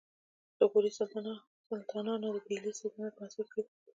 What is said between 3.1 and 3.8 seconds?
بنسټ کېښود